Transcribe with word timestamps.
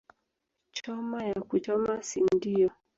Choma 0.71 1.23
ya 1.25 1.41
kuchoma 1.41 2.01
si 2.03 2.21
ndio 2.35 2.71